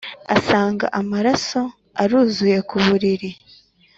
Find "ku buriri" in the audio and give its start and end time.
2.69-3.29